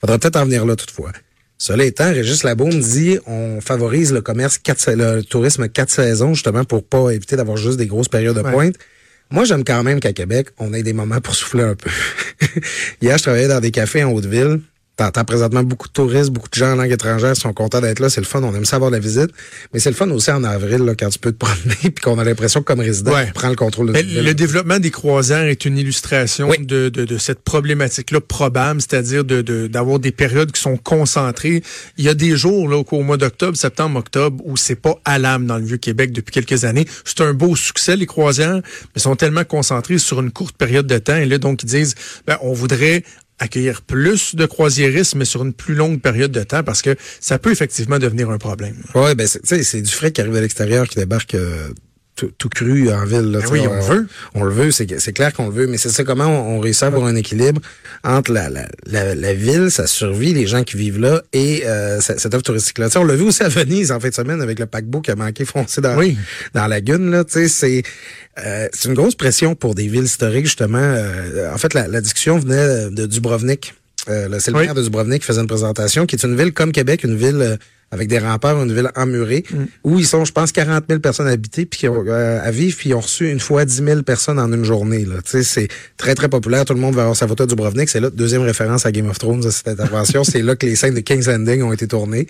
Faudrait 0.01 0.19
peut-être 0.19 0.37
en 0.37 0.45
venir 0.45 0.65
là 0.65 0.77
toutefois. 0.77 1.11
Cela 1.67 1.87
étant, 1.87 2.13
Régis 2.13 2.43
Labaume 2.43 2.79
dit 2.79 3.19
on 3.27 3.63
favorise 3.63 4.13
le 4.13 4.21
commerce 4.21 4.59
quatre, 4.59 4.87
le 4.91 5.23
tourisme 5.23 5.67
quatre 5.67 5.89
saisons 5.89 6.35
justement 6.35 6.63
pour 6.63 6.85
pas 6.85 7.09
éviter 7.09 7.37
d'avoir 7.37 7.57
juste 7.57 7.79
des 7.79 7.87
grosses 7.87 8.11
périodes 8.11 8.37
de 8.37 8.43
pointe. 8.43 8.75
Moi, 9.31 9.45
j'aime 9.45 9.65
quand 9.65 9.83
même 9.83 9.99
qu'à 9.99 10.13
Québec, 10.13 10.49
on 10.59 10.75
ait 10.75 10.83
des 10.83 10.93
moments 10.93 11.23
pour 11.23 11.35
souffler 11.35 11.63
un 11.63 11.75
peu. 11.75 11.89
Hier, 13.01 13.17
je 13.17 13.23
travaillais 13.23 13.49
dans 13.49 13.61
des 13.61 13.71
cafés 13.71 14.05
en 14.05 14.13
Haute-Ville. 14.13 14.61
T'entends 14.97 15.25
présentement 15.25 15.65
beaucoup 15.65 15.89
de 15.89 15.93
touristes, 15.93 16.31
beaucoup 16.31 16.49
de 16.49 16.55
gens 16.55 16.73
en 16.73 16.77
langue 16.77 16.93
étrangère 16.93 17.37
sont 17.37 17.53
contents 17.53 17.81
d'être 17.81 17.99
là. 17.99 18.09
C'est 18.09 18.21
le 18.21 18.27
fun. 18.27 18.41
On 18.45 18.55
aime 18.55 18.65
savoir 18.65 18.93
la 18.93 19.01
visite. 19.01 19.31
Mais 19.73 19.81
c'est 19.81 19.91
le 19.91 19.97
fun 19.97 20.09
aussi 20.11 20.31
en 20.31 20.45
avril, 20.45 20.83
là, 20.85 20.95
quand 20.97 21.09
tu 21.09 21.19
peux 21.19 21.33
te 21.33 21.39
promener 21.39 21.75
puis 21.83 21.95
qu'on 22.01 22.19
a 22.21 22.25
l'impression 22.25 22.61
que 22.61 22.67
comme 22.67 22.79
résident, 22.79 23.13
ouais. 23.13 23.33
prend 23.35 23.49
le 23.49 23.57
contrôle 23.57 23.93
de 23.93 23.99
Le 23.99 24.35
développement 24.35 24.79
des 24.79 24.93
croisières 24.93 25.45
est 25.45 25.65
une 25.65 25.79
illustration 25.79 26.49
de, 26.61 26.91
de, 26.91 27.05
de, 27.05 27.19
cette 27.19 27.41
problématique-là 27.41 28.21
probable, 28.21 28.81
c'est-à-dire 28.81 29.25
d'avoir 29.25 29.99
de, 29.99 30.05
des 30.05 30.13
périodes 30.13 30.53
qui 30.53 30.61
sont 30.61 30.77
concentrées. 30.77 31.65
Il 31.97 32.05
y 32.05 32.09
a 32.09 32.15
des 32.15 32.37
jours, 32.37 32.69
là, 32.69 32.81
au 32.89 33.03
mois 33.03 33.17
d'octobre, 33.17 33.57
septembre, 33.57 33.99
octobre, 33.99 34.45
où 34.47 34.57
c'est 34.57 34.77
pas 34.77 34.95
à 35.05 35.19
l'âme 35.19 35.47
dans 35.47 35.59
le 35.59 35.65
Vieux-Québec 35.65 36.13
depuis 36.13 36.31
quelques 36.31 36.65
années. 36.65 36.87
C'est 37.05 37.21
un 37.21 37.35
beau 37.35 37.57
succès, 37.57 37.97
les 37.97 38.07
croisières, 38.07 38.61
mais 38.95 39.01
sont 39.01 39.17
tellement 39.17 39.45
concentrées 39.45 39.99
sur 39.99 40.21
une 40.21 40.31
courte 40.31 40.57
période 40.57 40.87
de 40.87 40.99
temps. 40.99 41.17
Et 41.17 41.27
là, 41.27 41.39
donc, 41.39 41.65
ils 41.65 41.67
disent, 41.67 41.97
ben, 42.29 42.39
on 42.43 42.53
voudrait 42.53 43.03
accueillir 43.45 43.83
plus 43.83 44.35
de 44.35 44.47
croisiéristes, 44.47 45.15
mais 45.15 45.25
sur 45.25 45.43
une 45.45 45.53
plus 45.53 45.75
longue 45.75 46.01
période 46.01 46.33
de 46.33 46.43
temps, 46.43 46.63
parce 46.63 46.83
que 46.83 46.97
ça 47.21 47.39
peut 47.39 47.53
effectivement 47.53 47.99
devenir 47.99 48.31
un 48.31 48.39
problème. 48.39 48.77
Oui, 48.95 49.15
ben 49.15 49.27
c'est 49.27 49.83
du 49.83 49.91
frais 49.91 50.13
qui 50.13 50.21
arrive 50.21 50.35
à 50.35 50.41
l'extérieur 50.41 50.89
qui 50.89 50.97
débarque 50.97 51.35
euh, 51.35 51.69
tout, 52.15 52.49
cru 52.49 52.91
en 52.93 53.05
ville. 53.05 53.33
Là, 53.33 53.41
ben 53.41 53.49
oui, 53.51 53.61
on, 53.67 53.81
veut. 53.81 54.07
On 54.35 54.45
le 54.45 54.53
veut, 54.53 54.71
c'est 54.71 55.13
clair 55.13 55.33
qu'on 55.33 55.47
le 55.47 55.53
veut, 55.53 55.67
mais 55.67 55.79
c'est 55.79 55.89
ça 55.89 56.05
comment 56.05 56.27
on, 56.27 56.61
réussit 56.61 56.85
à 56.85 56.87
avoir 56.87 57.07
un 57.07 57.17
équilibre 57.17 57.61
entre 58.03 58.33
la, 58.33 58.49
la, 58.49 59.15
la, 59.15 59.35
ville, 59.35 59.71
sa 59.71 59.87
survie, 59.87 60.33
les 60.33 60.47
gens 60.47 60.63
qui 60.63 60.77
vivent 60.77 61.01
là, 61.01 61.23
et 61.33 61.63
euh, 61.67 62.01
cette 62.01 62.33
offre 62.35 62.45
touristique-là. 62.45 62.89
On 62.97 63.05
l'a 63.05 63.17
vu 63.17 63.25
aussi 63.25 63.43
à 63.43 63.49
Venise 63.49 63.91
en 63.93 64.01
fin 64.01 64.09
de 64.09 64.15
semaine 64.15 64.41
avec 64.41 64.59
le 64.59 64.67
paquebot 64.67 65.01
qui 65.01 65.11
a 65.11 65.17
manqué 65.17 65.45
foncé 65.45 65.81
dans, 65.81 65.97
dans 65.97 66.63
la 66.63 66.69
lagune. 66.69 67.11
Là, 67.11 67.25
c'est 67.29 67.83
euh, 68.39 68.69
c'est 68.73 68.89
une 68.89 68.95
grosse 68.95 69.15
pression 69.15 69.55
pour 69.55 69.75
des 69.75 69.87
villes 69.87 70.05
historiques, 70.05 70.47
justement. 70.47 70.79
Euh, 70.79 71.53
en 71.53 71.59
fait, 71.59 71.75
la, 71.75 71.89
la 71.89 72.01
discussion 72.01 72.39
venait 72.39 72.91
de 72.91 73.07
Dubrovnik. 73.07 73.75
Euh, 74.09 74.29
c'est 74.39 74.51
le 74.51 74.59
maire 74.59 74.75
de 74.75 74.83
Dubrovnik 74.83 75.21
qui 75.21 75.27
faisait 75.27 75.41
une 75.41 75.47
présentation, 75.47 76.07
qui 76.07 76.17
est 76.17 76.25
une 76.25 76.37
ville 76.37 76.53
comme 76.53 76.73
Québec, 76.73 77.05
une 77.05 77.17
ville 77.17 77.41
euh, 77.41 77.57
avec 77.91 78.09
des 78.09 78.19
remparts, 78.19 78.61
une 78.63 78.73
ville 78.73 78.91
emmurée, 78.97 79.45
mm. 79.51 79.65
où 79.85 79.99
ils 79.99 80.07
sont, 80.07 80.25
je 80.25 80.33
pense, 80.33 80.53
40 80.53 80.85
000 80.89 81.01
personnes 81.01 81.29
habitées, 81.29 81.67
puis 81.67 81.81
qui 81.81 81.89
ont, 81.89 82.05
euh, 82.07 82.41
à 82.43 82.51
vivre, 82.51 82.77
puis 82.77 82.91
ils 82.91 82.95
ont 82.95 83.01
reçu 83.01 83.31
une 83.31 83.41
fois 83.41 83.65
10 83.65 83.85
000 83.85 84.03
personnes 84.03 84.39
en 84.39 84.53
une 84.53 84.65
journée. 84.65 85.05
Là. 85.05 85.17
C'est 85.25 85.69
très, 85.97 86.15
très 86.15 86.29
populaire. 86.29 86.65
Tout 86.65 86.75
le 86.75 86.81
monde 86.81 86.95
va 86.95 87.03
avoir 87.03 87.17
sa 87.17 87.29
photo 87.29 87.47
du 87.47 87.55
Dubrovnik. 87.55 87.89
C'est 87.89 88.01
là, 88.01 88.11
deuxième 88.11 88.43
référence 88.43 88.87
à 88.87 88.93
Game 88.93 89.09
of 89.09 89.19
Thrones 89.19 89.41
de 89.41 89.51
cette 89.51 89.69
intervention. 89.69 90.25
c'est 90.25 90.43
là 90.43 90.57
que 90.57 90.67
les 90.67 90.77
scènes 90.77 90.95
de 90.95 91.01
King's 91.01 91.27
Landing 91.27 91.63
ont 91.63 91.73
été 91.73 91.87
tournées. 91.87 92.27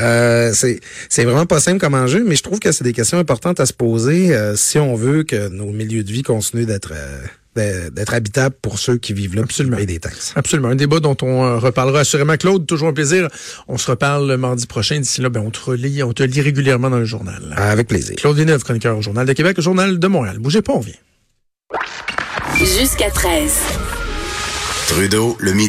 Euh, 0.00 0.52
c'est 0.52 1.24
vraiment 1.24 1.46
pas 1.46 1.60
simple 1.60 1.78
comme 1.78 1.94
enjeu, 1.94 2.24
mais 2.26 2.36
je 2.36 2.42
trouve 2.42 2.60
que 2.60 2.72
c'est 2.72 2.84
des 2.84 2.92
questions 2.92 3.18
importantes 3.18 3.60
à 3.60 3.66
se 3.66 3.72
poser 3.72 4.34
euh, 4.34 4.56
si 4.56 4.78
on 4.78 4.94
veut 4.94 5.22
que 5.24 5.48
nos 5.48 5.70
milieux 5.72 6.04
de 6.04 6.12
vie 6.12 6.22
continuent 6.22 6.66
d'être... 6.66 6.92
Euh, 6.94 7.18
d'être 7.54 8.14
habitable 8.14 8.54
pour 8.62 8.78
ceux 8.78 8.96
qui 8.96 9.12
vivent 9.12 9.34
là 9.34 9.42
Absolument. 9.42 9.78
et 9.78 9.86
des 9.86 9.98
taxes. 10.00 10.32
Absolument. 10.36 10.68
Un 10.68 10.74
débat 10.74 11.00
dont 11.00 11.16
on 11.22 11.44
euh, 11.44 11.58
reparlera 11.58 12.00
assurément. 12.00 12.36
Claude, 12.36 12.66
toujours 12.66 12.88
un 12.88 12.92
plaisir. 12.92 13.28
On 13.68 13.78
se 13.78 13.90
reparle 13.90 14.28
le 14.28 14.36
mardi 14.36 14.66
prochain. 14.66 14.98
D'ici 14.98 15.20
là, 15.20 15.28
ben, 15.28 15.40
on 15.40 15.50
te 15.50 15.60
relit, 15.60 16.02
on 16.02 16.12
te 16.12 16.22
lit 16.22 16.40
régulièrement 16.40 16.90
dans 16.90 16.98
le 16.98 17.04
journal. 17.04 17.54
Avec 17.56 17.88
plaisir. 17.88 18.16
Claude 18.16 18.36
Villeneuve, 18.36 18.62
chroniqueur 18.64 18.96
au 18.96 19.02
Journal 19.02 19.26
de 19.26 19.32
Québec, 19.32 19.58
au 19.58 19.62
Journal 19.62 19.98
de 19.98 20.06
Montréal. 20.06 20.38
Bougez 20.38 20.62
pas, 20.62 20.72
on 20.72 20.80
vient. 20.80 20.94
Jusqu'à 22.58 23.10
13. 23.10 23.52
Trudeau, 24.88 25.36
le 25.40 25.52
midi. 25.52 25.60